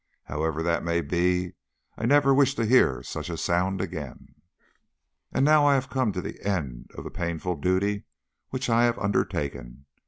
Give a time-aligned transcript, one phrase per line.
[0.23, 1.51] However that may be,
[1.95, 4.29] I never wish to hear such a sound again.
[5.31, 8.05] And now I have come to the end of the painful duty
[8.49, 9.85] which I have undertaken.